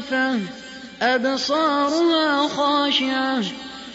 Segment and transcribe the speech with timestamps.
[0.00, 0.40] واجفة
[1.02, 3.42] أبصارها خاشعة.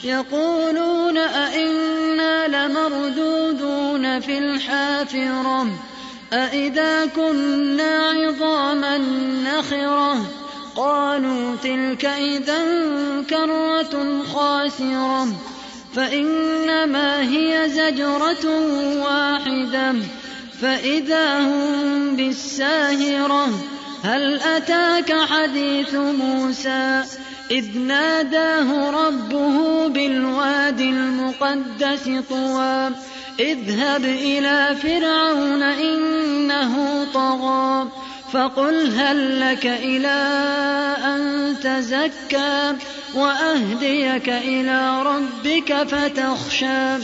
[0.03, 5.67] يقولون أئنا لمردودون في الحافرة؟
[6.33, 8.97] أئذا كنا عظاما
[9.43, 10.17] نخرة؟
[10.75, 12.63] قالوا تلك إذا
[13.29, 15.27] كرة خاسرة.
[15.95, 18.45] فإنما هي زجرة
[19.03, 19.95] واحدة
[20.61, 23.74] فإذا هم بالساهرة.
[24.05, 27.03] هل أتاك حديث موسى؟
[27.51, 32.91] إذ ناداه ربه بالواد المقدس طوى.
[33.39, 37.87] اذهب إلى فرعون إنه طغى.
[38.33, 40.17] فقل هل لك إلى
[41.05, 42.73] أن تزكى؟
[43.15, 46.97] وأهديك إلى ربك فتخشى.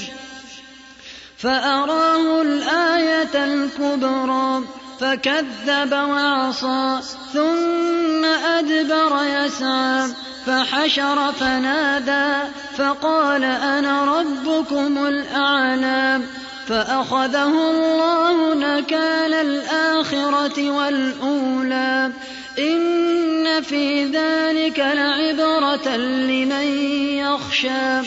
[1.38, 4.81] فأراه الآية الكبرى.
[5.02, 7.00] فكذب وعصى
[7.34, 10.08] ثم أدبر يسعى
[10.46, 16.22] فحشر فنادى فقال أنا ربكم الأعلى
[16.68, 22.12] فأخذه الله نكال الآخرة والأولى.
[22.60, 26.68] إن في ذلك لعبرة لمن
[27.18, 28.02] يخشى.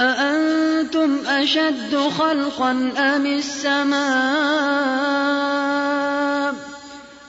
[0.00, 4.76] أأنتم أشد خلقا أم السماء؟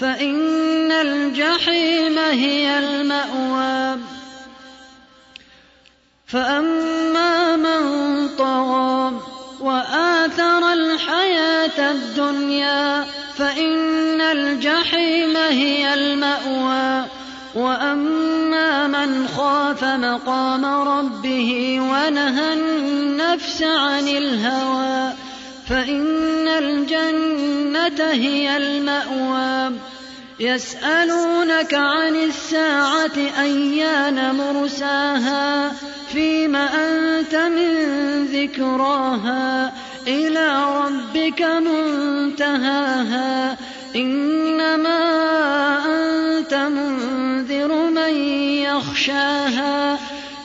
[0.00, 4.00] فإن الجحيم هي المأوى.
[6.26, 7.82] فأما من
[8.38, 9.20] طغى
[9.60, 13.04] وآثر الحياة الدنيا
[13.36, 17.06] فإن الجحيم هي المأوى.
[17.54, 25.25] وأما من خاف مقام ربه ونهى النفس عن الهوى
[25.68, 29.76] فإن الجنة هي المأوى.
[30.40, 35.72] يسألونك عن الساعة أيان مرساها؟
[36.12, 37.68] فيم أنت من
[38.24, 39.72] ذكراها؟
[40.06, 43.56] إلى ربك منتهاها.
[43.96, 44.98] إنما
[45.86, 48.14] أنت منذر من
[48.62, 49.98] يخشاها.